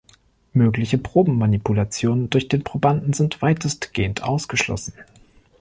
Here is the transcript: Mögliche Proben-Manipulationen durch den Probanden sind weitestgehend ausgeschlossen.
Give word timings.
Mögliche 0.53 0.97
Proben-Manipulationen 0.97 2.31
durch 2.31 2.47
den 2.47 2.63
Probanden 2.63 3.13
sind 3.13 3.39
weitestgehend 3.39 4.23
ausgeschlossen. 4.23 4.93